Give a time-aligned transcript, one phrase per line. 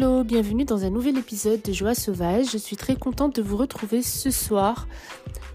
[0.00, 2.52] Hello, bienvenue dans un nouvel épisode de Joie Sauvage.
[2.52, 4.86] Je suis très contente de vous retrouver ce soir,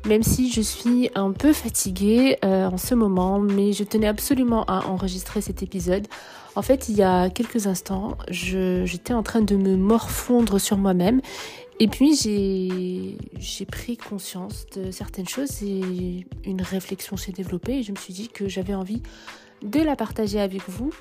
[0.05, 4.66] même si je suis un peu fatiguée euh, en ce moment, mais je tenais absolument
[4.66, 6.07] à enregistrer cet épisode.
[6.57, 11.21] En fait, il y a quelques instants, j'étais en train de me morfondre sur moi-même
[11.80, 17.94] et puis j'ai pris conscience de certaines choses et une réflexion s'est développée et je
[17.94, 19.02] me suis dit que j'avais envie
[19.62, 20.94] de la partager avec vous.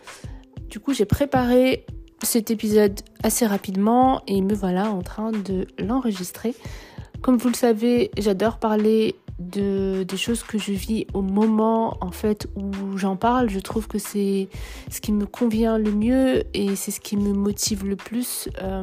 [0.70, 1.84] Du coup, j'ai préparé
[2.26, 6.54] cet épisode assez rapidement et me voilà en train de l'enregistrer.
[7.21, 12.11] Comme vous le savez, j'adore parler de des choses que je vis au moment en
[12.11, 13.50] fait où j'en parle.
[13.50, 14.49] Je trouve que c'est
[14.90, 18.49] ce qui me convient le mieux et c'est ce qui me motive le plus.
[18.63, 18.82] Euh,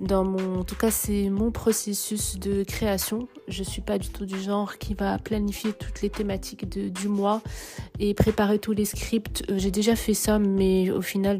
[0.00, 3.28] dans mon, en tout cas, c'est mon processus de création.
[3.48, 7.42] Je suis pas du tout du genre qui va planifier toutes les thématiques du mois
[7.98, 9.44] et préparer tous les scripts.
[9.50, 11.38] Euh, j'ai déjà fait ça, mais au final,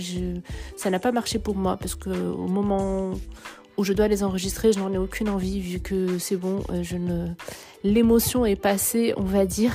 [0.77, 3.13] ça n'a pas marché pour moi parce que au moment
[3.77, 6.82] où je dois les enregistrer, je n'en ai aucune envie vu que c'est bon, euh,
[6.82, 7.29] je ne,
[7.85, 9.73] l'émotion est passée, on va dire.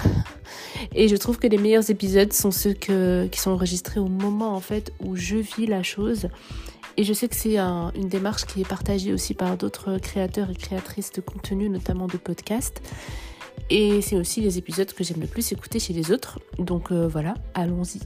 [0.94, 4.60] Et je trouve que les meilleurs épisodes sont ceux qui sont enregistrés au moment en
[4.60, 6.28] fait où je vis la chose
[6.96, 10.56] et je sais que c'est une démarche qui est partagée aussi par d'autres créateurs et
[10.56, 12.82] créatrices de contenu, notamment de podcasts.
[13.70, 16.40] Et c'est aussi les épisodes que j'aime le plus écouter chez les autres.
[16.60, 18.00] Donc euh, voilà, allons-y.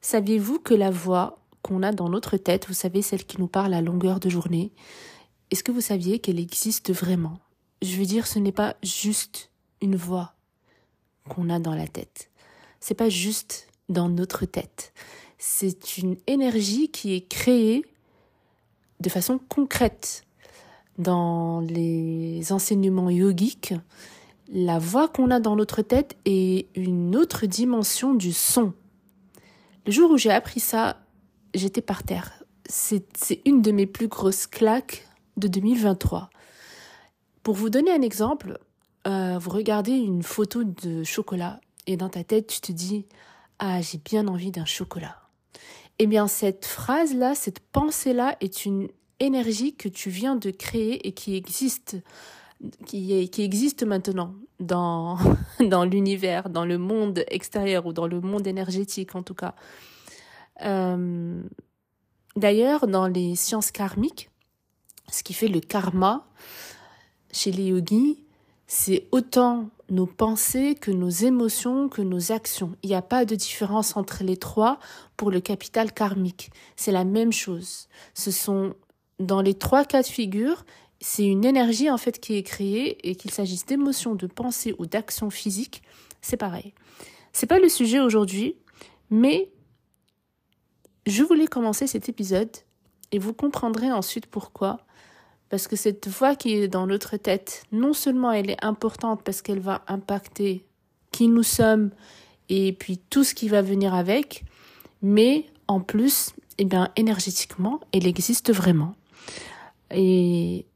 [0.00, 3.74] Saviez-vous que la voix qu'on a dans notre tête, vous savez, celle qui nous parle
[3.74, 4.70] à longueur de journée,
[5.50, 7.38] est-ce que vous saviez qu'elle existe vraiment?
[7.82, 10.34] Je veux dire, ce n'est pas juste une voix
[11.28, 12.30] qu'on a dans la tête
[12.84, 14.92] c'est pas juste dans notre tête.
[15.38, 17.82] C'est une énergie qui est créée
[19.00, 20.24] de façon concrète.
[20.98, 23.72] Dans les enseignements yogiques,
[24.52, 28.74] la voix qu'on a dans notre tête est une autre dimension du son.
[29.86, 30.98] Le jour où j'ai appris ça,
[31.54, 32.44] j'étais par terre.
[32.68, 35.08] C'est une de mes plus grosses claques
[35.38, 36.28] de 2023.
[37.42, 38.58] Pour vous donner un exemple,
[39.06, 43.06] euh, vous regardez une photo de chocolat et dans ta tête, tu te dis
[43.58, 45.16] Ah, j'ai bien envie d'un chocolat.
[45.98, 48.88] Eh bien, cette phrase-là, cette pensée-là est une
[49.20, 51.96] énergie que tu viens de créer et qui existe,
[52.86, 55.18] qui, existe maintenant dans,
[55.60, 59.54] dans l'univers, dans le monde extérieur ou dans le monde énergétique en tout cas.
[60.62, 61.42] Euh,
[62.36, 64.30] d'ailleurs, dans les sciences karmiques,
[65.10, 66.26] ce qui fait le karma
[67.32, 68.24] chez les yogis,
[68.66, 72.76] c'est autant nos pensées que nos émotions, que nos actions.
[72.82, 74.78] Il n'y a pas de différence entre les trois
[75.16, 76.50] pour le capital karmique.
[76.76, 77.88] C'est la même chose.
[78.14, 78.74] Ce sont,
[79.20, 80.64] dans les trois cas de figure,
[81.00, 84.86] c'est une énergie en fait qui est créée et qu'il s'agisse d'émotions, de pensées ou
[84.86, 85.82] d'actions physiques,
[86.22, 86.72] c'est pareil.
[87.32, 88.56] C'est pas le sujet aujourd'hui,
[89.10, 89.50] mais
[91.06, 92.50] je voulais commencer cet épisode
[93.12, 94.78] et vous comprendrez ensuite pourquoi
[95.54, 99.40] parce que cette voix qui est dans notre tête, non seulement elle est importante parce
[99.40, 100.64] qu'elle va impacter
[101.12, 101.92] qui nous sommes
[102.48, 104.44] et puis tout ce qui va venir avec,
[105.00, 108.96] mais en plus, eh bien, énergétiquement, elle existe vraiment.
[109.92, 110.66] Et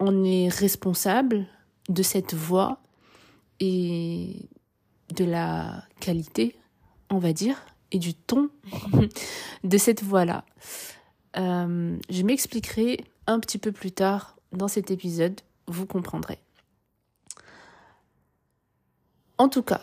[0.00, 1.46] on est responsable
[1.90, 2.80] de cette voix
[3.60, 4.48] et
[5.14, 6.56] de la qualité,
[7.10, 7.58] on va dire,
[7.92, 8.48] et du ton
[9.64, 10.46] de cette voix-là.
[11.36, 16.38] Euh, je m'expliquerai un petit peu plus tard dans cet épisode, vous comprendrez.
[19.36, 19.82] En tout cas,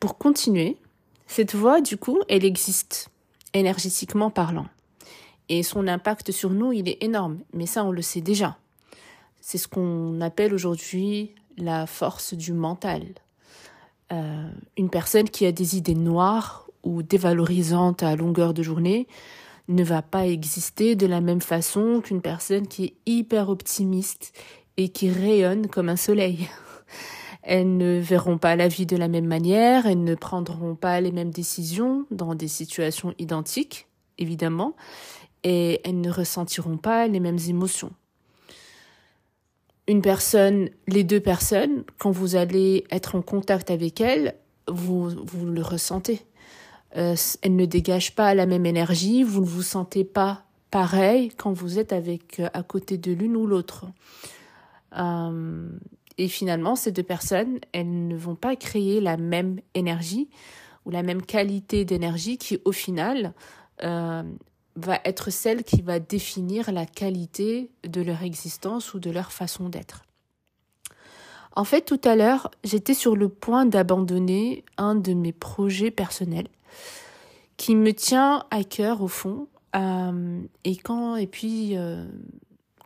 [0.00, 0.78] pour continuer,
[1.26, 3.10] cette voix, du coup, elle existe,
[3.52, 4.66] énergétiquement parlant.
[5.48, 7.40] Et son impact sur nous, il est énorme.
[7.52, 8.56] Mais ça, on le sait déjà.
[9.40, 13.02] C'est ce qu'on appelle aujourd'hui la force du mental.
[14.12, 19.08] Euh, une personne qui a des idées noires ou dévalorisantes à longueur de journée
[19.68, 24.32] ne va pas exister de la même façon qu'une personne qui est hyper optimiste
[24.76, 26.48] et qui rayonne comme un soleil.
[27.42, 31.10] Elles ne verront pas la vie de la même manière, elles ne prendront pas les
[31.10, 33.88] mêmes décisions dans des situations identiques,
[34.18, 34.76] évidemment,
[35.42, 37.90] et elles ne ressentiront pas les mêmes émotions.
[39.88, 44.36] Une personne, les deux personnes, quand vous allez être en contact avec elles,
[44.68, 46.20] vous, vous le ressentez.
[46.96, 51.52] Euh, elle ne dégage pas la même énergie, vous ne vous sentez pas pareil quand
[51.52, 53.86] vous êtes avec euh, à côté de l'une ou l'autre.
[54.98, 55.68] Euh,
[56.18, 60.28] et finalement, ces deux personnes, elles ne vont pas créer la même énergie
[60.84, 63.32] ou la même qualité d'énergie qui, au final,
[63.80, 69.68] va être celle qui va définir la qualité de leur existence ou de leur façon
[69.68, 70.04] d'être.
[71.56, 76.48] En fait, tout à l'heure, j'étais sur le point d'abandonner un de mes projets personnels
[77.56, 79.48] qui me tient à cœur au fond.
[79.74, 82.04] Euh, et quand et puis euh,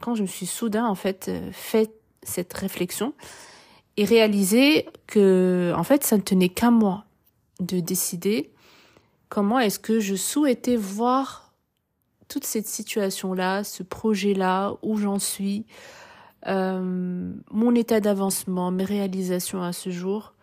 [0.01, 1.91] quand je me suis soudain en fait fait
[2.23, 3.13] cette réflexion
[3.97, 7.05] et réalisé que en fait ça ne tenait qu'à moi
[7.59, 8.53] de décider
[9.29, 11.47] comment est-ce que je souhaitais voir
[12.29, 15.67] toute cette situation-là, ce projet-là, où j'en suis,
[16.47, 20.35] euh, mon état d'avancement, mes réalisations à ce jour.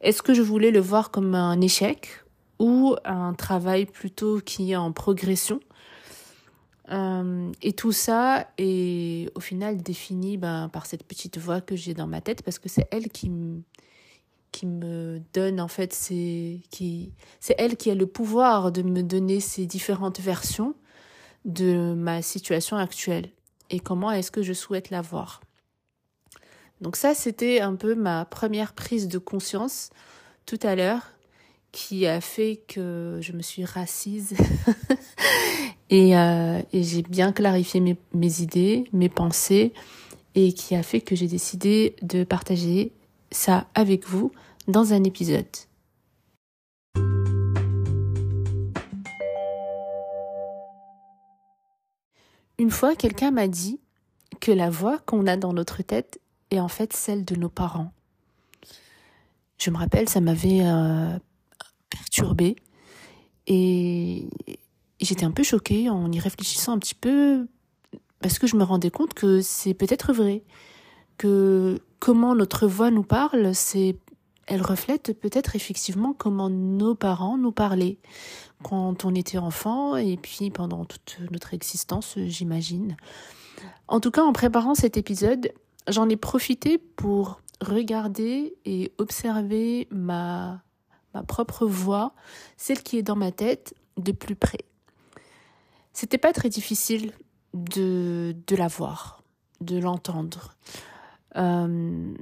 [0.00, 2.24] Est-ce que je voulais le voir comme un échec
[2.58, 5.60] ou un travail plutôt qui est en progression
[6.92, 11.94] euh, et tout ça est au final défini ben, par cette petite voix que j'ai
[11.94, 13.62] dans ma tête parce que c'est elle qui me
[14.52, 16.60] qui me donne en fait c'est
[17.58, 20.74] elle qui a le pouvoir de me donner ces différentes versions
[21.44, 23.30] de ma situation actuelle
[23.68, 25.40] et comment est-ce que je souhaite la voir.
[26.80, 29.90] Donc ça c'était un peu ma première prise de conscience
[30.46, 31.15] tout à l'heure
[31.76, 34.34] qui a fait que je me suis rassise
[35.90, 39.74] et, euh, et j'ai bien clarifié mes, mes idées, mes pensées
[40.34, 42.92] et qui a fait que j'ai décidé de partager
[43.30, 44.32] ça avec vous
[44.68, 45.44] dans un épisode.
[52.58, 53.80] Une fois, quelqu'un m'a dit
[54.40, 57.92] que la voix qu'on a dans notre tête est en fait celle de nos parents.
[59.58, 61.18] Je me rappelle, ça m'avait euh,
[61.90, 62.56] perturbée
[63.46, 64.28] et
[65.00, 67.46] j'étais un peu choquée en y réfléchissant un petit peu
[68.20, 70.42] parce que je me rendais compte que c'est peut-être vrai,
[71.18, 73.96] que comment notre voix nous parle, c'est
[74.46, 77.98] elle reflète peut-être effectivement comment nos parents nous parlaient
[78.62, 82.96] quand on était enfant et puis pendant toute notre existence, j'imagine.
[83.88, 85.52] En tout cas, en préparant cet épisode,
[85.88, 90.62] j'en ai profité pour regarder et observer ma,
[91.16, 92.12] ma propre voix,
[92.58, 94.64] celle qui est dans ma tête, de plus près.
[95.94, 97.12] C'était pas très difficile
[97.54, 99.22] de, de la voir,
[99.62, 100.52] de l'entendre.
[101.36, 102.12] Euh,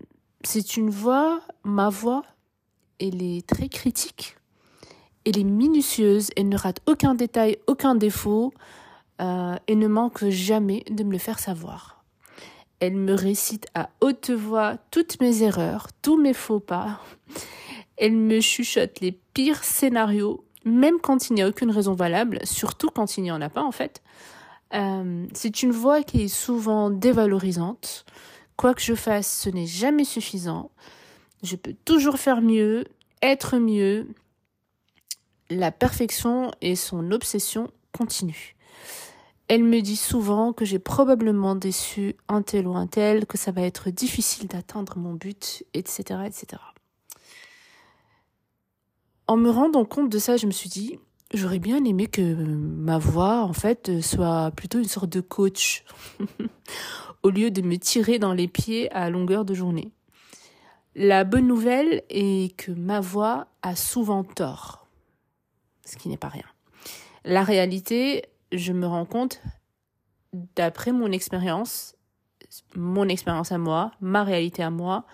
[0.44, 2.22] c'est une voix, ma voix,
[3.00, 4.36] elle est très critique,
[5.26, 8.54] elle est minutieuse, elle ne rate aucun détail, aucun défaut,
[9.20, 12.04] euh, et ne manque jamais de me le faire savoir.
[12.78, 17.00] Elle me récite à haute voix toutes mes erreurs, tous mes faux pas.
[17.96, 22.90] Elle me chuchote les pires scénarios, même quand il n'y a aucune raison valable, surtout
[22.90, 24.02] quand il n'y en a pas en fait.
[24.72, 28.04] Euh, c'est une voix qui est souvent dévalorisante,
[28.56, 30.70] Quoi que je fasse, ce n'est jamais suffisant.
[31.42, 32.84] Je peux toujours faire mieux,
[33.20, 34.08] être mieux.
[35.50, 38.54] La perfection et son obsession continuent.
[39.48, 43.50] Elle me dit souvent que j'ai probablement déçu un tel ou un tel, que ça
[43.50, 46.62] va être difficile d'atteindre mon but, etc., etc.
[49.26, 50.98] En me rendant compte de ça, je me suis dit,
[51.32, 55.84] j'aurais bien aimé que ma voix, en fait, soit plutôt une sorte de coach.
[57.24, 59.90] au lieu de me tirer dans les pieds à longueur de journée.
[60.94, 64.86] La bonne nouvelle est que ma voix a souvent tort,
[65.84, 66.44] ce qui n'est pas rien.
[67.24, 69.40] La réalité, je me rends compte,
[70.54, 71.96] d'après mon expérience,
[72.76, 75.06] mon expérience à moi, ma réalité à moi,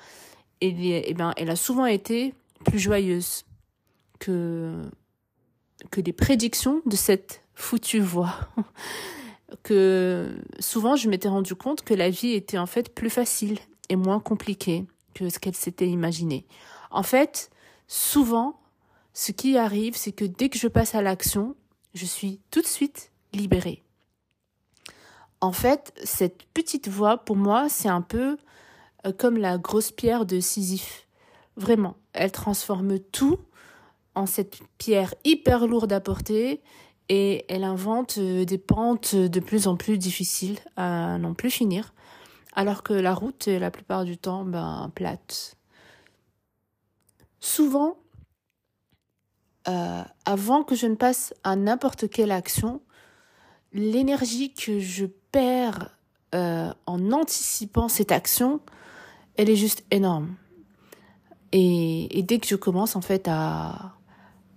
[0.60, 3.44] et eh ben, elle a souvent été plus joyeuse
[4.20, 4.88] que,
[5.90, 8.34] que les prédictions de cette foutue voix.
[9.64, 13.58] que souvent je m'étais rendu compte que la vie était en fait plus facile
[13.88, 16.46] et moins compliquée que ce qu'elle s'était imaginé.
[16.92, 17.50] En fait,
[17.88, 18.60] souvent,
[19.12, 21.56] ce qui arrive, c'est que dès que je passe à l'action,
[21.94, 23.82] je suis tout de suite libérée.
[25.40, 28.36] En fait, cette petite voix, pour moi, c'est un peu
[29.06, 31.06] euh, comme la grosse pierre de Sisyphe.
[31.56, 33.38] Vraiment, elle transforme tout
[34.14, 36.60] en cette pierre hyper lourde à porter
[37.08, 41.92] et elle invente euh, des pentes de plus en plus difficiles à n'en plus finir,
[42.54, 45.56] alors que la route est la plupart du temps ben, plate.
[47.40, 47.96] Souvent,
[49.66, 52.80] euh, avant que je ne passe à n'importe quelle action,
[53.72, 55.90] l'énergie que je perds
[56.34, 58.60] euh, en anticipant cette action,
[59.36, 60.36] elle est juste énorme.
[61.52, 63.96] Et dès que je commence en fait à,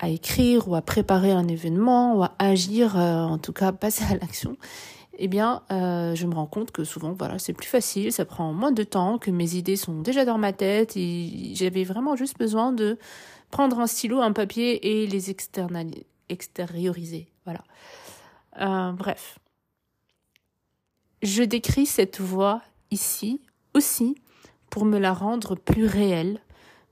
[0.03, 4.03] à écrire ou à préparer un événement ou à agir, euh, en tout cas passer
[4.03, 4.57] à l'action,
[5.17, 8.51] eh bien, euh, je me rends compte que souvent, voilà, c'est plus facile, ça prend
[8.51, 12.37] moins de temps, que mes idées sont déjà dans ma tête et j'avais vraiment juste
[12.37, 12.97] besoin de
[13.49, 15.33] prendre un stylo, un papier et les
[16.27, 17.27] extérioriser.
[17.45, 17.63] Voilà.
[18.59, 19.39] Euh, bref.
[21.21, 23.39] Je décris cette voix ici
[23.73, 24.15] aussi
[24.69, 26.41] pour me la rendre plus réelle,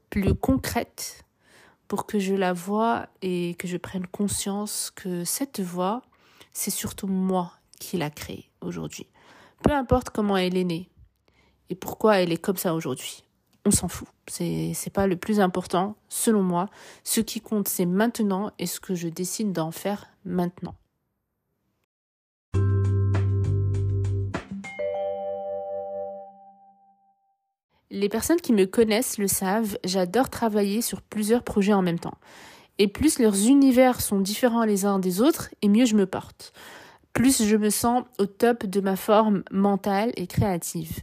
[0.09, 1.25] plus concrète,
[1.91, 6.03] pour que je la voie et que je prenne conscience que cette voix,
[6.53, 9.07] c'est surtout moi qui l'a créée aujourd'hui.
[9.61, 10.89] Peu importe comment elle est née
[11.69, 13.25] et pourquoi elle est comme ça aujourd'hui.
[13.65, 14.07] On s'en fout.
[14.25, 16.69] C'est, c'est pas le plus important, selon moi.
[17.03, 20.75] Ce qui compte, c'est maintenant et ce que je décide d'en faire maintenant.
[27.91, 32.17] Les personnes qui me connaissent le savent, j'adore travailler sur plusieurs projets en même temps.
[32.77, 36.53] Et plus leurs univers sont différents les uns des autres, et mieux je me porte.
[37.11, 41.01] Plus je me sens au top de ma forme mentale et créative.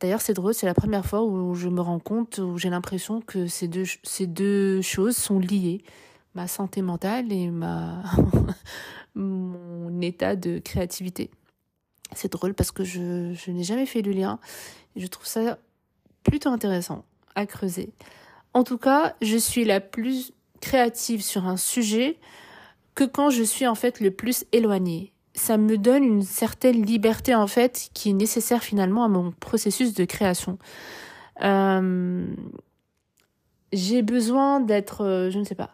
[0.00, 3.20] D'ailleurs, c'est drôle, c'est la première fois où je me rends compte, où j'ai l'impression
[3.20, 5.84] que ces deux, ces deux choses sont liées.
[6.34, 8.02] Ma santé mentale et ma
[9.14, 11.30] mon état de créativité.
[12.14, 14.38] C'est drôle parce que je, je n'ai jamais fait le lien.
[14.96, 15.58] Je trouve ça
[16.24, 17.90] plutôt intéressant à creuser.
[18.54, 22.18] En tout cas, je suis la plus créative sur un sujet
[22.94, 25.12] que quand je suis en fait le plus éloignée.
[25.34, 29.94] Ça me donne une certaine liberté en fait qui est nécessaire finalement à mon processus
[29.94, 30.58] de création.
[31.42, 32.26] Euh,
[33.72, 35.70] j'ai besoin d'être, euh, je ne sais pas,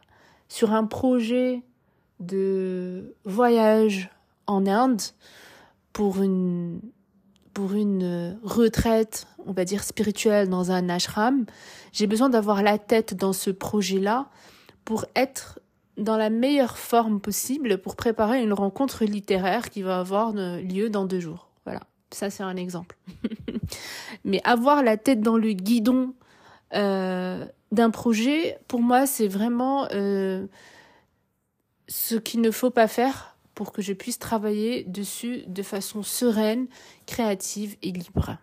[0.48, 1.62] sur un projet
[2.20, 4.10] de voyage
[4.46, 5.02] en Inde
[5.92, 6.80] pour une
[7.58, 11.44] pour une retraite, on va dire spirituelle dans un ashram,
[11.90, 14.28] j'ai besoin d'avoir la tête dans ce projet-là
[14.84, 15.58] pour être
[15.96, 21.04] dans la meilleure forme possible pour préparer une rencontre littéraire qui va avoir lieu dans
[21.04, 21.48] deux jours.
[21.64, 21.80] Voilà,
[22.12, 22.96] ça c'est un exemple.
[24.24, 26.14] Mais avoir la tête dans le guidon
[26.76, 30.46] euh, d'un projet, pour moi, c'est vraiment euh,
[31.88, 36.68] ce qu'il ne faut pas faire pour que je puisse travailler dessus de façon sereine,
[37.06, 38.38] créative et libre.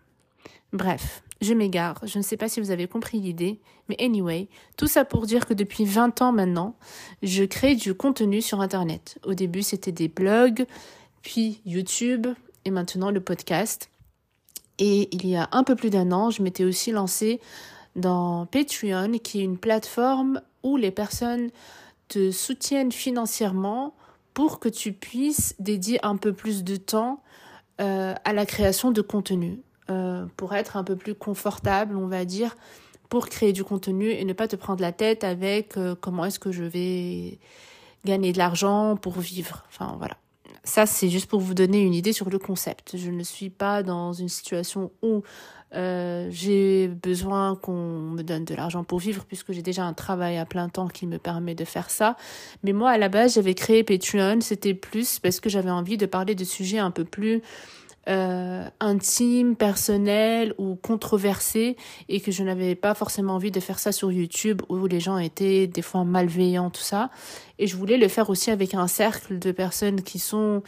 [0.73, 4.87] Bref, je m'égare, je ne sais pas si vous avez compris l'idée, mais anyway, tout
[4.87, 6.75] ça pour dire que depuis 20 ans maintenant,
[7.23, 9.17] je crée du contenu sur Internet.
[9.23, 10.65] Au début, c'était des blogs,
[11.21, 12.27] puis YouTube,
[12.65, 13.89] et maintenant le podcast.
[14.79, 17.39] Et il y a un peu plus d'un an, je m'étais aussi lancée
[17.95, 21.51] dans Patreon, qui est une plateforme où les personnes
[22.09, 23.95] te soutiennent financièrement
[24.35, 27.23] pour que tu puisses dédier un peu plus de temps
[27.81, 32.25] euh, à la création de contenu, euh, pour être un peu plus confortable, on va
[32.25, 32.55] dire,
[33.09, 36.39] pour créer du contenu et ne pas te prendre la tête avec euh, comment est-ce
[36.39, 37.39] que je vais
[38.03, 39.63] gagner de l'argent pour vivre.
[39.69, 40.17] Enfin voilà.
[40.65, 42.97] Ça, c'est juste pour vous donner une idée sur le concept.
[42.97, 45.21] Je ne suis pas dans une situation où
[45.75, 50.37] euh, j'ai besoin qu'on me donne de l'argent pour vivre puisque j'ai déjà un travail
[50.37, 52.17] à plein temps qui me permet de faire ça.
[52.63, 54.41] Mais moi, à la base, j'avais créé Patreon.
[54.41, 57.43] C'était plus parce que j'avais envie de parler de sujets un peu plus
[58.07, 61.75] euh, intime, personnel ou controversé
[62.07, 65.17] et que je n'avais pas forcément envie de faire ça sur YouTube où les gens
[65.17, 67.09] étaient des fois malveillants, tout ça.
[67.57, 70.61] Et je voulais le faire aussi avec un cercle de personnes qui sont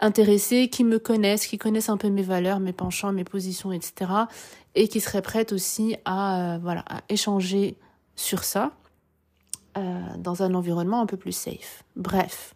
[0.00, 4.10] intéressées, qui me connaissent, qui connaissent un peu mes valeurs, mes penchants, mes positions, etc.
[4.74, 7.76] et qui seraient prêtes aussi à, euh, voilà, à échanger
[8.16, 8.72] sur ça
[9.76, 11.84] euh, dans un environnement un peu plus safe.
[11.96, 12.54] Bref.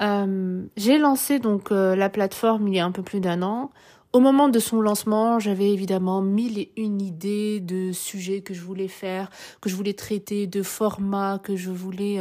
[0.00, 3.70] Euh, j'ai lancé donc euh, la plateforme il y a un peu plus d'un an.
[4.12, 8.62] Au moment de son lancement, j'avais évidemment mille et une idées de sujets que je
[8.62, 12.20] voulais faire, que je voulais traiter, de formats que je voulais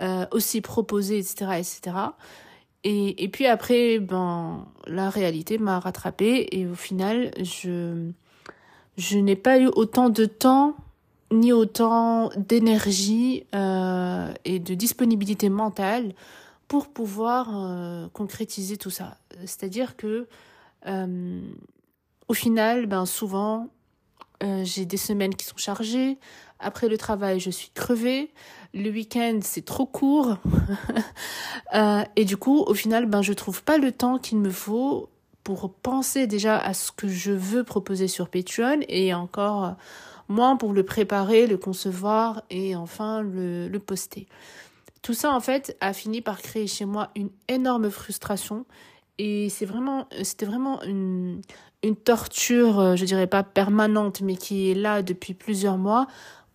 [0.00, 1.96] euh, aussi proposer, etc., etc.
[2.82, 8.10] Et, puis après, ben, la réalité m'a rattrapée et au final, je,
[8.96, 10.74] je n'ai pas eu autant de temps
[11.30, 16.14] ni autant d'énergie et de disponibilité mentale
[16.70, 19.16] pour pouvoir euh, concrétiser tout ça.
[19.40, 20.28] C'est-à-dire que
[20.86, 21.40] euh,
[22.28, 23.66] au final, ben souvent,
[24.44, 26.16] euh, j'ai des semaines qui sont chargées.
[26.60, 28.30] Après le travail, je suis crevée.
[28.72, 30.36] Le week-end, c'est trop court.
[32.14, 35.08] et du coup, au final, ben je trouve pas le temps qu'il me faut
[35.42, 39.74] pour penser déjà à ce que je veux proposer sur Patreon et encore
[40.28, 44.28] moins pour le préparer, le concevoir et enfin le, le poster.
[45.02, 48.66] Tout ça, en fait, a fini par créer chez moi une énorme frustration.
[49.18, 51.42] Et c'est vraiment, c'était vraiment une,
[51.82, 56.06] une torture, euh, je dirais pas permanente, mais qui est là depuis plusieurs mois,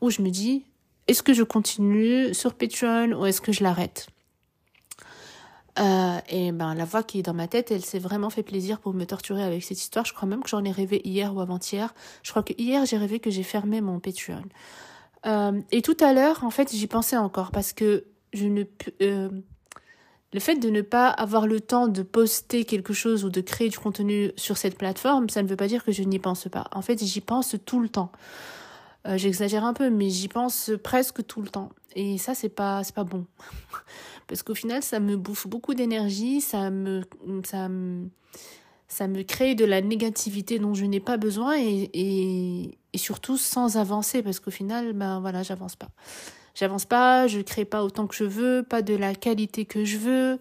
[0.02, 0.66] où je me dis,
[1.08, 4.08] est-ce que je continue sur Patreon ou est-ce que je l'arrête?
[5.78, 8.80] Euh, et ben la voix qui est dans ma tête, elle s'est vraiment fait plaisir
[8.80, 10.06] pour me torturer avec cette histoire.
[10.06, 11.94] Je crois même que j'en ai rêvé hier ou avant-hier.
[12.24, 14.44] Je crois que hier j'ai rêvé que j'ai fermé mon Patreon.
[15.26, 18.06] Euh, et tout à l'heure, en fait, j'y pensais encore parce que
[19.02, 19.30] euh,
[20.34, 23.70] le fait de ne pas avoir le temps de poster quelque chose ou de créer
[23.70, 26.66] du contenu sur cette plateforme, ça ne veut pas dire que je n'y pense pas.
[26.72, 28.12] En fait, j'y pense tout le temps.
[29.08, 31.70] Euh, j'exagère un peu, mais j'y pense presque tout le temps.
[31.96, 33.26] Et ça, c'est pas, c'est pas bon.
[34.28, 37.04] Parce qu'au final, ça me bouffe beaucoup d'énergie, ça me,
[37.46, 38.10] ça me,
[38.88, 43.38] ça me crée de la négativité dont je n'ai pas besoin et, et, et surtout
[43.38, 45.90] sans avancer parce qu'au final, ben voilà, j'avance pas
[46.56, 49.98] j'avance pas, je crée pas autant que je veux, pas de la qualité que je
[49.98, 50.40] veux,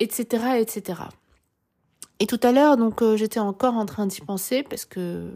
[0.00, 1.02] etc., etc.
[2.18, 5.30] Et tout à l'heure, donc, euh, j'étais encore en train d'y penser parce que euh,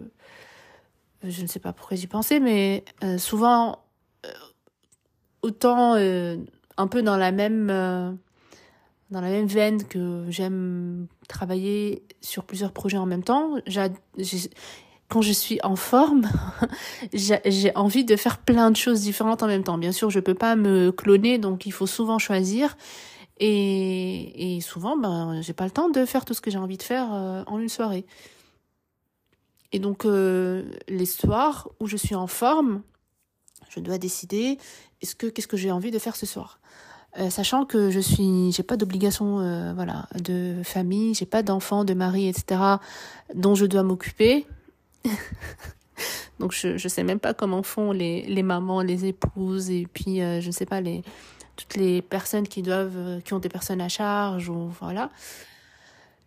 [1.23, 3.85] je ne sais pas pourquoi j'y pensais, mais euh, souvent,
[5.43, 7.69] autant un peu dans la même
[9.11, 13.57] dans la même veine que j'aime travailler sur plusieurs projets en même temps.
[15.11, 16.23] Quand je suis en forme,
[17.13, 19.77] j'ai envie de faire plein de choses différentes en même temps.
[19.77, 22.77] Bien sûr, je peux pas me cloner, donc il faut souvent choisir.
[23.43, 26.83] Et, souvent, ben, j'ai pas le temps de faire tout ce que j'ai envie de
[26.83, 28.05] faire euh, en une soirée.
[29.73, 32.83] Et donc, euh, les soirs où je suis en forme,
[33.69, 34.59] je dois décider
[35.01, 36.61] est-ce que qu'est-ce que j'ai envie de faire ce soir?
[37.19, 41.85] Euh, sachant que je suis, j'ai pas d'obligation, euh, voilà, de famille, j'ai pas d'enfants,
[41.85, 42.61] de mari, etc.
[43.35, 44.47] dont je dois m'occuper.
[46.41, 50.23] Donc je je sais même pas comment font les les mamans, les épouses et puis
[50.23, 51.03] euh, je ne sais pas les
[51.57, 55.11] toutes les personnes qui doivent euh, qui ont des personnes à charge ou voilà.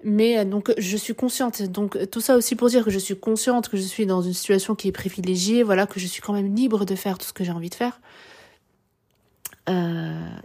[0.04, 1.64] Mais euh, donc je suis consciente.
[1.64, 4.34] Donc tout ça aussi pour dire que je suis consciente que je suis dans une
[4.34, 7.34] situation qui est privilégiée, voilà que je suis quand même libre de faire tout ce
[7.34, 8.00] que j'ai envie de faire.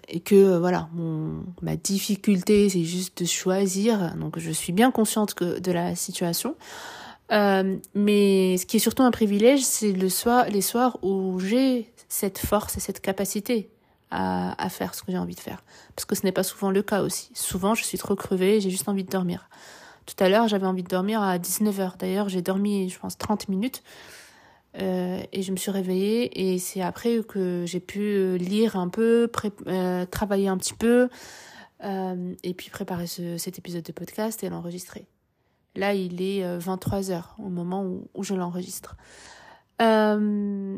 [0.08, 5.34] Et que voilà mon ma difficulté c'est juste de choisir donc je suis bien consciente
[5.34, 6.54] que de la situation
[7.32, 11.92] euh, mais ce qui est surtout un privilège, c'est le soir, les soirs où j'ai
[12.08, 13.70] cette force et cette capacité
[14.10, 15.62] à, à faire ce que j'ai envie de faire.
[15.94, 17.30] Parce que ce n'est pas souvent le cas aussi.
[17.34, 19.48] Souvent, je suis trop crevée, j'ai juste envie de dormir.
[20.06, 21.98] Tout à l'heure, j'avais envie de dormir à 19h.
[21.98, 23.82] D'ailleurs, j'ai dormi, je pense, 30 minutes.
[24.80, 29.30] Euh, et je me suis réveillée et c'est après que j'ai pu lire un peu,
[29.66, 31.08] euh, travailler un petit peu
[31.84, 35.06] euh, et puis préparer ce, cet épisode de podcast et l'enregistrer.
[35.78, 38.96] Là, il est 23h euh, au moment où, je l'enregistre.
[39.80, 40.76] Euh,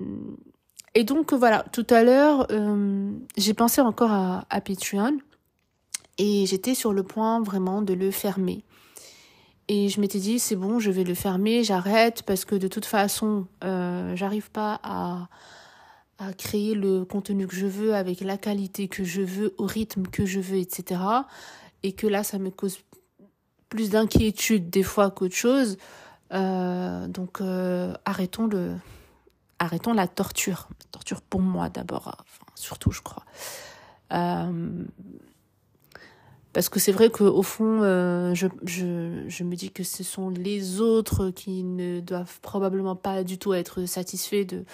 [0.94, 5.16] et donc voilà, tout à l'heure, euh, j'ai pensé encore à, Patreon
[6.18, 8.62] et j'étais sur le point vraiment de le fermer.
[9.68, 12.84] Et je m'étais dit, c'est bon, je vais le fermer, j'arrête, parce que de toute
[12.84, 15.28] façon, j'arrive pas à,
[16.18, 20.02] à créer le contenu que je veux, avec la qualité que je veux, au rythme
[20.08, 21.00] que je veux, etc.
[21.84, 22.80] Et que là, ça me cause
[23.70, 25.78] plus d'inquiétude des fois qu'autre chose.
[26.32, 28.74] Euh, donc euh, arrêtons le
[29.58, 30.68] arrêtons la torture.
[30.92, 33.24] torture pour moi d'abord, enfin, surtout je crois.
[34.12, 34.84] Euh,
[36.52, 37.82] parce que c'est vrai qu'au fond,
[38.34, 43.54] je me dis que ce sont les autres qui ne doivent probablement pas du tout
[43.54, 44.64] être satisfaits de,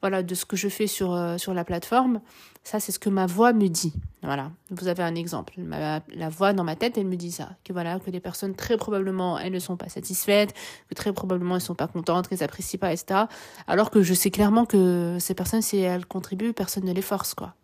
[0.00, 2.20] voilà, de ce que je fais sur, euh, sur la plateforme.
[2.64, 3.92] Ça, c'est ce que ma voix me dit.
[4.22, 4.50] Voilà.
[4.70, 5.54] Vous avez un exemple.
[5.58, 7.50] la voix dans ma tête, elle me dit ça.
[7.64, 10.54] Que voilà, que les personnes, très probablement, elles ne sont pas satisfaites,
[10.88, 13.20] que très probablement, elles ne sont pas contentes, qu'elles apprécient pas, etc.
[13.66, 17.34] Alors que je sais clairement que ces personnes, si elles contribuent, personne ne les force,
[17.34, 17.54] quoi.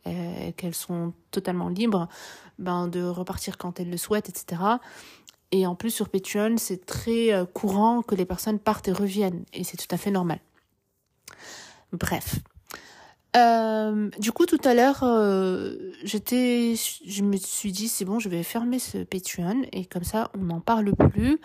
[0.56, 2.08] Qu'elles sont totalement libres,
[2.58, 4.62] ben, de repartir quand elles le souhaitent, etc.
[5.54, 9.44] Et en plus, sur Patreon, c'est très euh, courant que les personnes partent et reviennent.
[9.52, 10.40] Et c'est tout à fait normal.
[11.94, 12.40] Bref.
[13.36, 18.42] Euh, du coup, tout à l'heure, euh, je me suis dit c'est bon, je vais
[18.42, 21.40] fermer ce Patreon et comme ça, on n'en parle plus.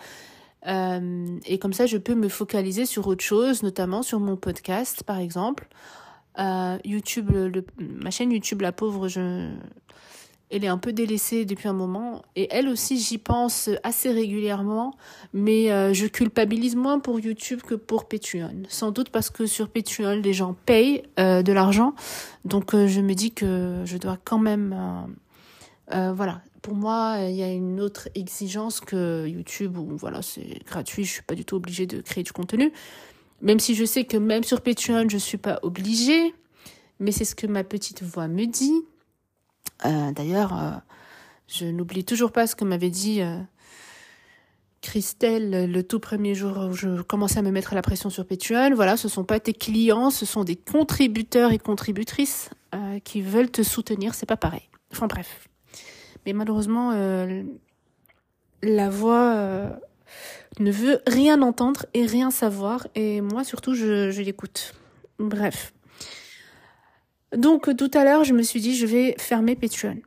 [0.66, 5.02] Euh, et comme ça, je peux me focaliser sur autre chose, notamment sur mon podcast,
[5.04, 5.68] par exemple.
[6.84, 7.30] YouTube,
[7.78, 9.50] ma chaîne YouTube, la pauvre, je,
[10.50, 12.22] elle est un peu délaissée depuis un moment.
[12.34, 14.94] Et elle aussi j'y pense assez régulièrement.
[15.32, 18.64] Mais euh, je culpabilise moins pour YouTube que pour Patreon.
[18.68, 21.94] Sans doute parce que sur Patreon les gens payent euh, de l'argent.
[22.44, 24.76] Donc euh, je me dis que je dois quand même
[25.90, 26.42] voilà.
[26.62, 31.04] Pour moi il y a une autre exigence que YouTube où voilà c'est gratuit.
[31.04, 32.72] Je suis pas du tout obligée de créer du contenu.
[33.40, 36.34] Même si je sais que même sur Patreon je suis pas obligée.
[36.98, 38.84] Mais c'est ce que ma petite voix me dit
[39.84, 40.70] euh, d'ailleurs, euh,
[41.48, 43.38] je n'oublie toujours pas ce que m'avait dit euh,
[44.82, 48.74] Christelle le tout premier jour où je commençais à me mettre la pression sur Patreon.
[48.74, 52.50] Voilà, ce sont pas tes clients, ce sont des contributeurs et contributrices
[53.04, 54.14] qui veulent te soutenir.
[54.14, 54.68] C'est pas pareil.
[54.92, 55.48] Enfin bref.
[56.24, 56.92] Mais malheureusement,
[58.62, 59.34] la voix
[60.60, 62.86] ne veut rien entendre et rien savoir.
[62.94, 64.74] Et moi, surtout, je l'écoute.
[65.18, 65.72] Bref.
[67.36, 69.98] Donc tout à l'heure, je me suis dit, je vais fermer Patreon.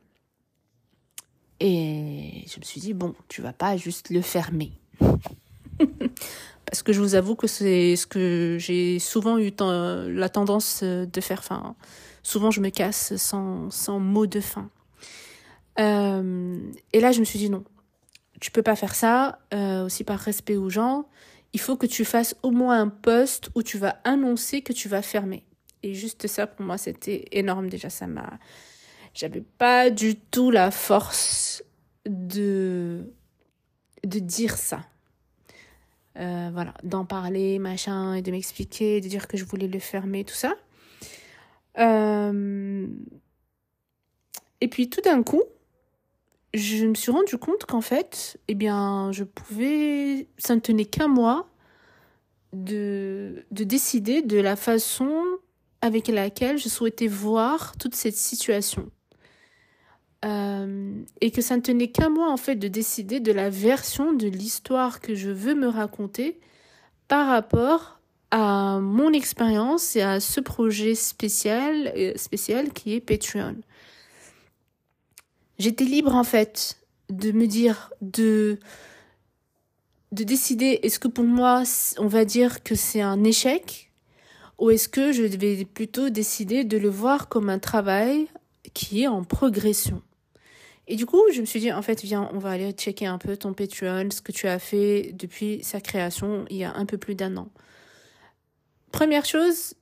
[1.60, 4.72] Et je me suis dit, bon, tu vas pas juste le fermer.
[6.66, 11.20] Parce que je vous avoue que c'est ce que j'ai souvent eu la tendance de
[11.20, 11.38] faire.
[11.38, 11.76] Enfin,
[12.22, 14.70] souvent je me casse sans, sans mot de fin.
[15.78, 16.58] Euh,
[16.92, 17.64] et là, je me suis dit non,
[18.40, 21.06] tu peux pas faire ça, euh, aussi par respect aux gens.
[21.52, 24.88] Il faut que tu fasses au moins un post où tu vas annoncer que tu
[24.88, 25.44] vas fermer.
[25.84, 27.90] Et juste ça, pour moi, c'était énorme déjà.
[27.90, 28.38] Ça m'a.
[29.12, 31.62] J'avais pas du tout la force
[32.06, 33.12] de
[34.04, 34.80] de dire ça.
[36.18, 40.24] Euh, voilà, d'en parler, machin, et de m'expliquer, de dire que je voulais le fermer,
[40.24, 40.54] tout ça.
[41.78, 42.86] Euh...
[44.60, 45.42] Et puis tout d'un coup,
[46.54, 51.08] je me suis rendu compte qu'en fait, eh bien, je pouvais, ça ne tenait qu'à
[51.08, 51.48] moi
[52.52, 55.22] de, de décider de la façon
[55.84, 58.90] avec laquelle je souhaitais voir toute cette situation.
[60.24, 64.14] Euh, et que ça ne tenait qu'à moi en fait de décider de la version
[64.14, 66.40] de l'histoire que je veux me raconter
[67.06, 73.56] par rapport à mon expérience et à ce projet spécial, euh, spécial qui est Patreon.
[75.58, 76.78] J'étais libre en fait
[77.10, 78.58] de me dire, de,
[80.12, 81.64] de décider est-ce que pour moi
[81.98, 83.83] on va dire que c'est un échec
[84.58, 88.28] ou est-ce que je vais plutôt décider de le voir comme un travail
[88.72, 90.02] qui est en progression?
[90.86, 93.18] Et du coup, je me suis dit, en fait, viens, on va aller checker un
[93.18, 96.84] peu ton Patreon, ce que tu as fait depuis sa création il y a un
[96.84, 97.48] peu plus d'un an.
[98.92, 99.74] Première chose,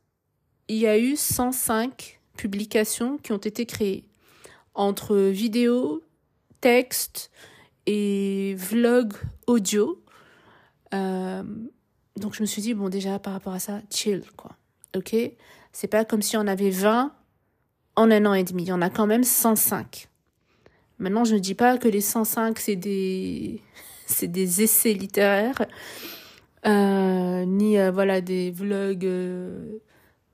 [0.68, 4.04] il y a eu 105 publications qui ont été créées
[4.74, 6.02] entre vidéo,
[6.60, 7.30] texte
[7.86, 9.12] et vlog
[9.46, 10.02] audio.
[10.94, 11.42] Euh,
[12.16, 14.56] donc je me suis dit, bon déjà par rapport à ça, chill quoi.
[14.96, 15.16] Ok?
[15.72, 17.12] C'est pas comme si on avait 20
[17.96, 18.70] en un an et demi.
[18.72, 20.08] En a quand même 105.
[20.98, 23.60] Maintenant, je ne dis pas que les 105, c'est des,
[24.06, 25.66] c'est des essais littéraires,
[26.66, 29.08] euh, ni euh, voilà des vlogs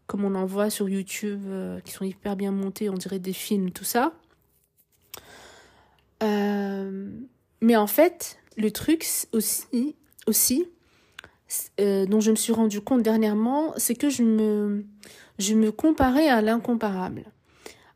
[0.07, 1.43] comme on en voit sur YouTube,
[1.85, 4.15] qui sont hyper bien montés, on dirait des films, tout ça.
[6.23, 7.11] Euh,
[7.61, 10.69] mais en fait, le truc aussi, aussi
[11.81, 14.85] euh, dont je me suis rendu compte dernièrement, c'est que je me,
[15.39, 17.25] je me comparais à l'incomparable.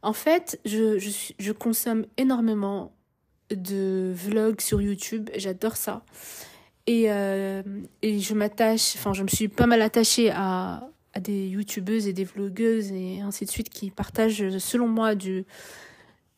[0.03, 2.93] En fait, je, je, consomme énormément
[3.51, 6.05] de vlogs sur YouTube, j'adore ça.
[6.87, 7.63] Et, euh,
[8.01, 12.13] et je m'attache, enfin, je me suis pas mal attachée à, à des youtubeuses et
[12.13, 15.45] des vlogueuses et ainsi de suite qui partagent, selon moi, du,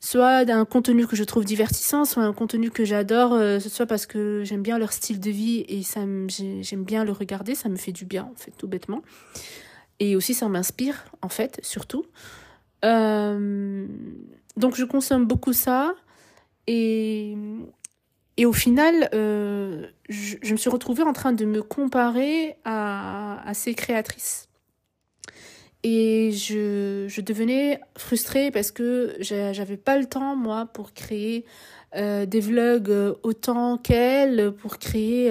[0.05, 4.05] soit d'un contenu que je trouve divertissant, soit un contenu que j'adore, euh, soit parce
[4.05, 7.77] que j'aime bien leur style de vie et ça j'aime bien le regarder, ça me
[7.77, 9.01] fait du bien en fait tout bêtement.
[10.01, 12.05] Et aussi ça m'inspire en fait surtout.
[12.85, 13.87] Euh,
[14.59, 15.95] donc je consomme beaucoup ça
[16.67, 17.35] et
[18.37, 23.75] et au final euh, je, me suis retrouvée en train de me comparer à ces
[23.75, 24.51] créatrices.
[25.85, 31.45] Et je, je devenais frustrée parce que j'avais pas le temps, moi, pour créer
[31.95, 35.31] euh, des vlogs euh, autant qu'elle, pour créer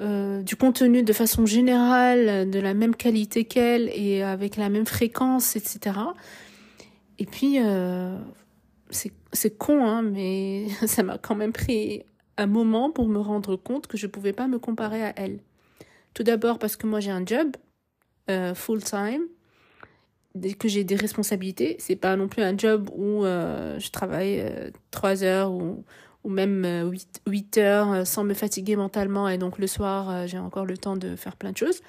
[0.00, 4.86] euh, du contenu de façon générale, de la même qualité qu'elle et avec la même
[4.86, 5.98] fréquence, etc.
[7.18, 7.58] Et puis,
[8.90, 12.04] c'est con, hein, mais ça m'a quand même pris
[12.36, 15.40] un moment pour me rendre compte que je pouvais pas me comparer à elle.
[16.14, 17.56] Tout d'abord parce que moi j'ai un job
[18.30, 19.22] euh, full time
[20.58, 24.70] que j'ai des responsabilités, c'est pas non plus un job où euh, je travaille euh,
[24.90, 25.84] trois heures ou,
[26.24, 30.38] ou même 8, euh, 8 heures sans me fatiguer mentalement et donc le soir j'ai
[30.38, 31.80] encore le temps de faire plein de choses.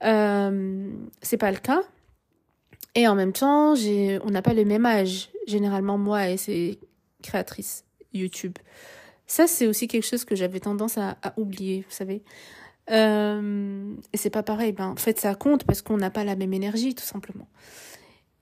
[0.00, 1.82] c'est pas le cas.
[2.94, 6.78] Et en même temps, on n'a pas le même âge, généralement moi et ces
[7.22, 8.56] créatrices YouTube.
[9.26, 12.22] Ça, c'est aussi quelque chose que j'avais tendance à oublier, vous savez.
[12.90, 14.72] Euh, et c'est pas pareil.
[14.72, 17.48] Ben, en fait, ça compte parce qu'on n'a pas la même énergie, tout simplement.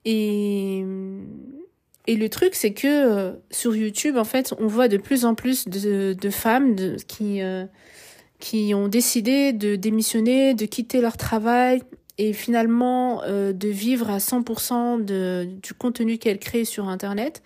[0.05, 0.85] Et,
[2.07, 5.35] et le truc, c'est que euh, sur YouTube, en fait, on voit de plus en
[5.35, 6.75] plus de, femmes
[7.07, 7.65] qui, euh,
[8.39, 11.81] qui ont décidé de démissionner, de quitter leur travail
[12.17, 17.43] et finalement de vivre à 100% de, du contenu qu'elles créent sur Internet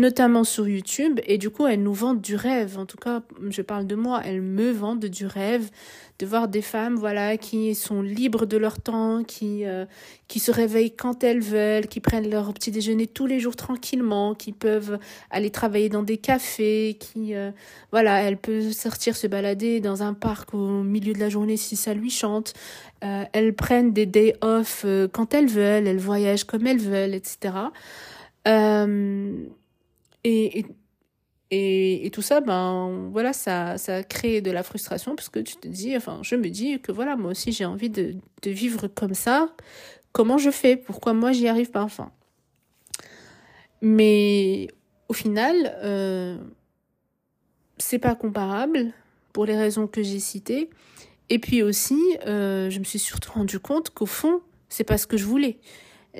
[0.00, 2.78] notamment sur YouTube, et du coup, elles nous vendent du rêve.
[2.78, 5.70] En tout cas, je parle de moi, elles me vendent du rêve
[6.20, 9.84] de voir des femmes, voilà, qui sont libres de leur temps, qui euh,
[10.28, 14.34] qui se réveillent quand elles veulent, qui prennent leur petit déjeuner tous les jours tranquillement,
[14.34, 14.98] qui peuvent
[15.30, 17.50] aller travailler dans des cafés, qui euh,
[17.90, 21.74] voilà, elles peuvent sortir se balader dans un parc au milieu de la journée si
[21.74, 22.54] ça lui chante.
[23.02, 27.54] Euh, elles prennent des day off quand elles veulent, elles voyagent comme elles veulent, etc.
[30.24, 30.66] et,
[31.50, 35.56] Et, et, tout ça, ben voilà, ça, ça crée de la frustration parce que tu
[35.56, 38.88] te dis, enfin, je me dis que voilà, moi aussi j'ai envie de, de vivre
[38.88, 39.54] comme ça.
[40.12, 40.76] Comment je fais?
[40.76, 41.82] Pourquoi moi j'y arrive pas?
[41.82, 42.10] Enfin
[43.82, 44.68] Mais
[45.08, 46.38] au final, euh,
[47.78, 48.92] c'est pas comparable
[49.32, 50.70] pour les raisons que j'ai citées.
[51.28, 55.06] Et puis aussi, euh, je me suis surtout rendu compte qu'au fond, c'est pas ce
[55.06, 55.58] que je voulais.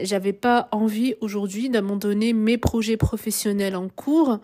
[0.03, 4.41] J'avais pas envie aujourd'hui d'abandonner mes projets professionnels en cours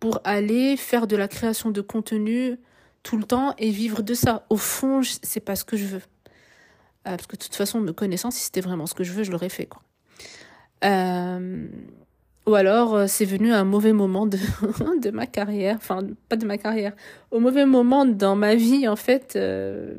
[0.00, 2.56] pour aller faire de la création de contenu
[3.02, 4.46] tout le temps et vivre de ça.
[4.48, 6.02] Au fond, c'est pas ce que je veux.
[7.06, 9.24] Euh, parce que de toute façon, me connaissant, si c'était vraiment ce que je veux,
[9.24, 9.68] je l'aurais fait.
[10.84, 11.66] Euh,
[12.46, 14.38] ou alors, euh, c'est venu un mauvais moment de,
[15.02, 15.76] de ma carrière.
[15.76, 16.92] Enfin, pas de ma carrière.
[17.30, 19.38] Au mauvais moment dans ma vie, en fait,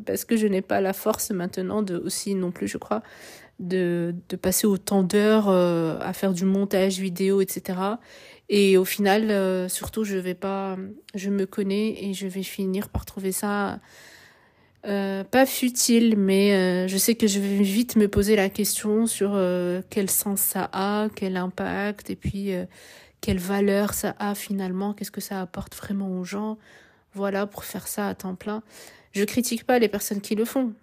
[0.06, 3.02] parce que je n'ai pas la force maintenant de aussi non plus, je crois,
[3.60, 7.98] de, de passer autant d'heures à faire du montage vidéo, etc.
[8.50, 10.76] Et au final, euh, surtout, je vais pas,
[11.13, 13.80] je me connais et je vais finir par trouver ça
[14.88, 19.06] euh, pas futile, mais euh, je sais que je vais vite me poser la question
[19.06, 19.39] sur
[19.89, 22.52] quel sens ça a, quel impact, et puis
[23.22, 26.58] quelle valeur ça a finalement, qu'est-ce que ça apporte vraiment aux gens.
[27.13, 28.63] Voilà, pour faire ça à temps plein.
[29.12, 30.74] Je critique pas les personnes qui le font.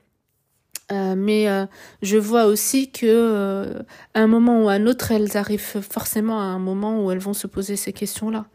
[0.93, 1.67] Euh, mais euh,
[2.03, 3.83] je vois aussi que euh,
[4.15, 7.35] un moment ou à un autre, elles arrivent forcément à un moment où elles vont
[7.35, 8.47] se poser ces questions-là.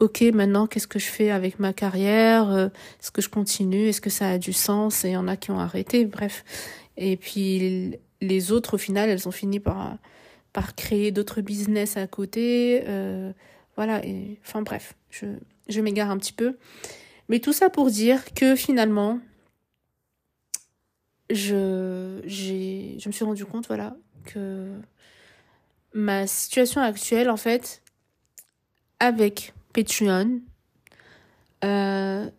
[0.00, 2.70] Ok, maintenant, qu'est-ce que je fais avec ma carrière?
[3.00, 3.88] Est-ce que je continue?
[3.88, 5.04] Est-ce que ça a du sens?
[5.04, 6.44] Et il y en a qui ont arrêté, bref.
[6.98, 9.96] Et puis les autres, au final, elles ont fini par
[10.52, 12.84] par créer d'autres business à côté.
[13.76, 14.04] voilà.
[14.04, 15.26] Et enfin bref, je
[15.68, 16.56] je m'égare un petit peu.
[17.30, 19.20] Mais tout ça pour dire que finalement,
[21.30, 24.70] je, je me suis rendu compte, voilà, que
[25.94, 27.82] ma situation actuelle, en fait,
[29.00, 30.40] avec Patreon,
[31.64, 32.30] euh,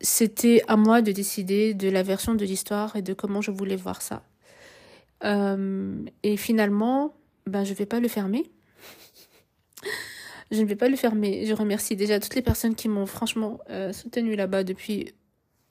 [0.00, 3.76] c'était à moi de décider de la version de l'histoire et de comment je voulais
[3.76, 4.22] voir ça.
[5.24, 7.14] Euh, et finalement,
[7.46, 8.50] ben, je vais pas le fermer.
[10.50, 11.44] je ne vais pas le fermer.
[11.46, 15.12] Je remercie déjà toutes les personnes qui m'ont franchement euh, soutenu là-bas depuis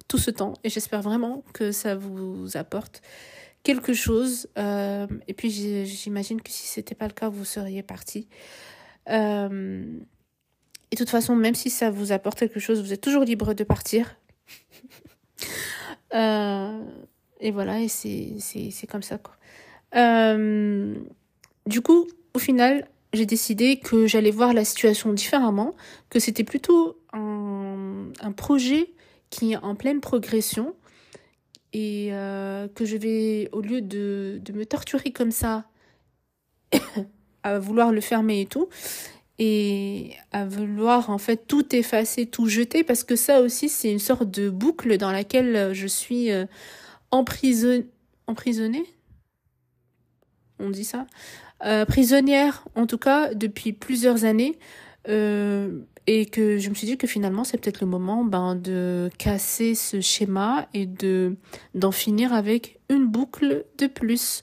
[0.09, 3.01] tout ce temps et j'espère vraiment que ça vous apporte
[3.63, 4.47] quelque chose.
[4.57, 5.49] Euh, et puis
[5.85, 8.27] j'imagine que si c'était pas le cas, vous seriez parti.
[9.09, 9.83] Euh,
[10.91, 13.53] et de toute façon, même si ça vous apporte quelque chose, vous êtes toujours libre
[13.53, 14.17] de partir.
[16.15, 16.83] euh,
[17.39, 19.19] et voilà, et c'est comme ça.
[19.19, 19.35] Quoi.
[21.67, 25.75] Du coup, au final, j'ai décidé que j'allais voir la situation différemment,
[26.09, 28.91] que c'était plutôt un projet
[29.29, 30.75] qui est en pleine progression
[31.73, 35.65] et euh, que je vais, au lieu de, me torturer comme ça,
[37.43, 38.69] à vouloir le fermer et tout,
[39.37, 43.99] et à vouloir en fait tout effacer, tout jeter, parce que ça aussi c'est une
[43.99, 46.45] sorte de boucle dans laquelle je suis euh,
[47.11, 48.85] emprisonnée?
[50.59, 51.05] On dit ça?
[51.65, 54.57] Euh, Prisonnière, en tout cas, depuis plusieurs années.
[55.09, 59.09] Euh, et que je me suis dit que finalement c'est peut-être le moment ben, de
[59.17, 61.35] casser ce schéma et de
[61.75, 64.41] d'en finir avec une boucle de plus.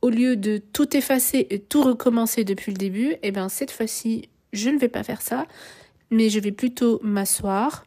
[0.00, 4.28] Au lieu de tout effacer et tout recommencer depuis le début, eh ben cette fois-ci
[4.52, 5.46] je ne vais pas faire ça,
[6.10, 7.84] mais je vais plutôt m'asseoir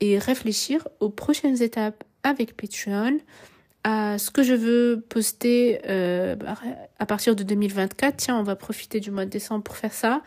[0.00, 3.18] et réfléchir aux prochaines étapes avec Patreon,
[3.84, 6.36] à ce que je veux poster euh,
[6.98, 8.16] à partir de 2024.
[8.16, 10.22] Tiens, on va profiter du mois de décembre pour faire ça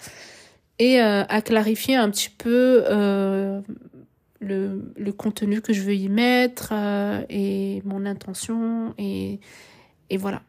[0.80, 3.62] et euh, à clarifier un petit peu euh,
[4.40, 9.40] le, le, contenu que je veux y mettre euh, et mon intention et,
[10.10, 10.42] et voilà.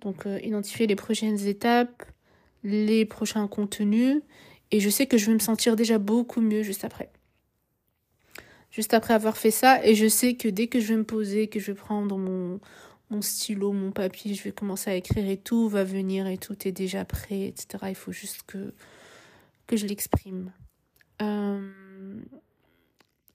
[0.00, 2.04] Donc identifier les prochaines étapes,
[2.64, 4.22] les prochains contenus
[4.70, 7.10] et je sais que je vais me sentir déjà beaucoup mieux juste après.
[8.70, 11.48] Juste après avoir fait ça et je sais que dès que je vais me poser,
[11.48, 12.60] que je vais prendre mon,
[13.10, 16.56] mon stylo, mon papier, je vais commencer à écrire et tout va venir et tout
[16.66, 17.84] est déjà prêt, etc.
[17.88, 18.72] Il faut juste que,
[19.72, 20.52] je l'exprime.
[21.22, 22.20] Euh,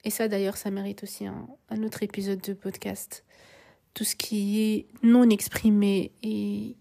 [0.03, 3.23] et ça d'ailleurs, ça mérite aussi un, autre épisode de podcast.
[3.93, 6.75] Tout ce qui est non exprimé et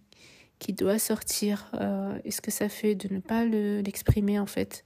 [0.59, 4.85] qui doit sortir, euh, et ce que ça fait de ne pas l'exprimer en fait?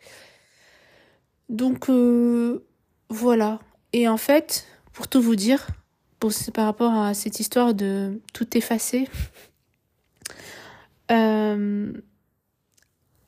[1.48, 2.66] Donc euh,
[3.08, 3.60] voilà.
[3.92, 5.66] Et en fait, pour tout vous dire,
[6.18, 9.08] pour, par rapport à cette histoire de tout effacer,
[11.10, 11.92] euh,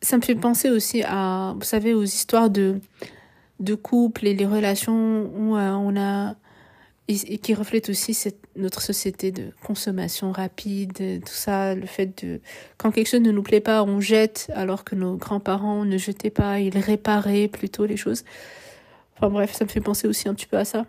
[0.03, 2.81] ça me fait penser aussi à, vous savez, aux histoires de,
[3.61, 6.37] de couple et les relations où euh, on a
[7.09, 8.16] et, qui reflète aussi
[8.57, 12.40] notre société de consommation rapide, tout ça, le fait de
[12.79, 16.31] quand quelque chose ne nous plaît pas, on jette, alors que nos grands-parents ne jetaient
[16.31, 18.24] pas, ils réparaient plutôt les choses.
[19.16, 20.87] Enfin bref, ça me fait penser aussi un petit peu à ça.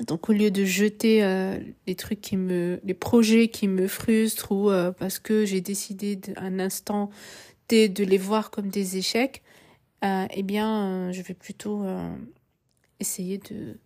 [0.00, 4.50] Donc au lieu de jeter euh, les trucs qui me, les projets qui me frustrent
[4.50, 7.10] ou euh, parce que j'ai décidé d'un instant
[7.68, 9.42] T de les voir comme des échecs,
[10.04, 11.84] euh, eh bien je vais plutôt
[12.98, 13.78] essayer de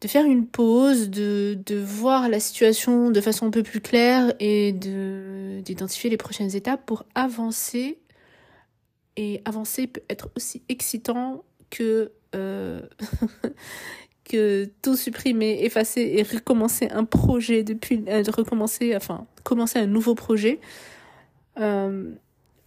[0.00, 4.32] de faire une pause, de, de voir la situation de façon un peu plus claire
[4.40, 7.98] et de d'identifier les prochaines étapes pour avancer.
[9.16, 12.10] Et avancer peut être aussi excitant que
[14.82, 20.60] tout supprimer, effacer et recommencer un projet depuis euh, recommencer, enfin commencer un nouveau projet.
[21.58, 22.10] Euh,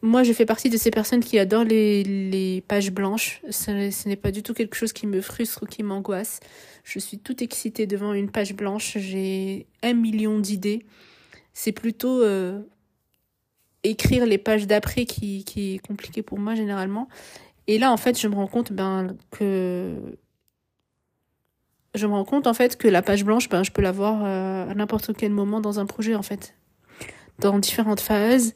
[0.01, 3.41] moi, je fais partie de ces personnes qui adorent les, les pages blanches.
[3.49, 6.41] Ce, ce n'est pas du tout quelque chose qui me frustre ou qui m'angoisse.
[6.83, 8.97] Je suis toute excitée devant une page blanche.
[8.97, 10.85] J'ai un million d'idées.
[11.53, 12.59] C'est plutôt euh,
[13.83, 17.07] écrire les pages d'après qui, qui est compliqué pour moi généralement.
[17.67, 19.95] Et là, en fait, je me rends compte ben, que
[21.95, 24.69] je me rends compte en fait que la page blanche, ben, je peux l'avoir euh,
[24.69, 26.55] à n'importe quel moment dans un projet en fait,
[27.39, 28.53] dans différentes phases.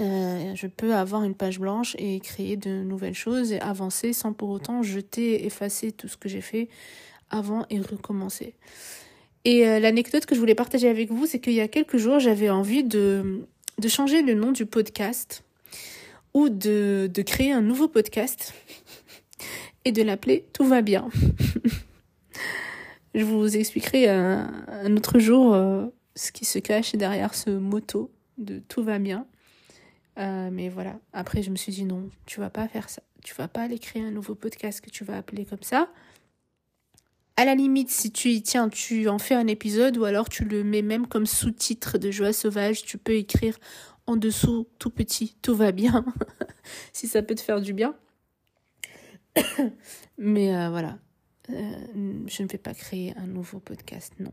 [0.00, 4.32] Euh, je peux avoir une page blanche et créer de nouvelles choses et avancer sans
[4.32, 6.68] pour autant jeter, effacer tout ce que j'ai fait
[7.30, 8.54] avant et recommencer.
[9.44, 12.18] Et euh, l'anecdote que je voulais partager avec vous, c'est qu'il y a quelques jours,
[12.18, 13.46] j'avais envie de,
[13.88, 15.44] changer le nom du podcast
[16.34, 18.52] ou de créer un nouveau podcast
[19.86, 21.08] et de l'appeler Tout va bien.
[23.14, 28.10] je vous expliquerai un, un autre jour euh, ce qui se cache derrière ce motto
[28.36, 29.26] de Tout va bien.
[30.18, 33.02] Euh, mais voilà, après je me suis dit non, tu vas pas faire ça.
[33.22, 35.88] Tu vas pas aller créer un nouveau podcast que tu vas appeler comme ça.
[37.36, 40.44] À la limite, si tu y tiens, tu en fais un épisode ou alors tu
[40.44, 42.82] le mets même comme sous-titre de Joie sauvage.
[42.82, 43.56] Tu peux écrire
[44.06, 46.04] en dessous, tout petit, tout va bien,
[46.92, 47.94] si ça peut te faire du bien.
[50.18, 50.98] Mais euh, voilà,
[51.50, 54.32] euh, je ne vais pas créer un nouveau podcast, non.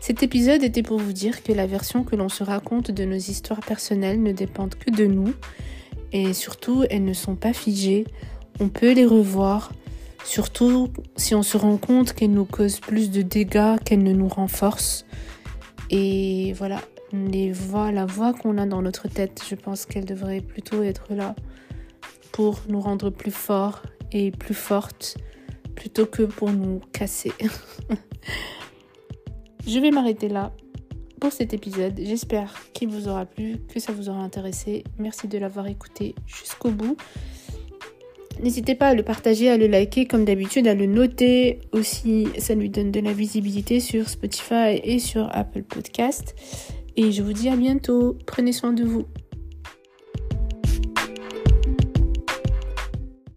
[0.00, 3.16] Cet épisode était pour vous dire que la version que l'on se raconte de nos
[3.16, 5.34] histoires personnelles ne dépendent que de nous
[6.12, 8.04] et surtout elles ne sont pas figées.
[8.60, 9.72] On peut les revoir,
[10.24, 14.28] surtout si on se rend compte qu'elles nous causent plus de dégâts qu'elles ne nous
[14.28, 15.06] renforcent.
[15.90, 16.80] Et voilà,
[17.12, 21.14] les voix, la voix qu'on a dans notre tête, je pense qu'elle devrait plutôt être
[21.14, 21.34] là
[22.32, 25.16] pour nous rendre plus forts et plus fortes
[25.74, 27.32] plutôt que pour nous casser.
[29.66, 30.52] Je vais m'arrêter là
[31.20, 32.00] pour cet épisode.
[32.02, 34.84] J'espère qu'il vous aura plu, que ça vous aura intéressé.
[34.98, 36.96] Merci de l'avoir écouté jusqu'au bout.
[38.42, 42.28] N'hésitez pas à le partager, à le liker comme d'habitude, à le noter aussi.
[42.38, 46.34] Ça lui donne de la visibilité sur Spotify et sur Apple Podcast.
[46.96, 48.16] Et je vous dis à bientôt.
[48.26, 49.06] Prenez soin de vous.